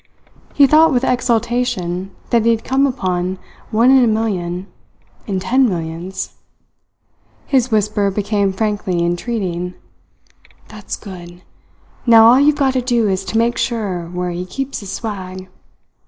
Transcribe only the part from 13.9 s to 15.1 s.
where he keeps his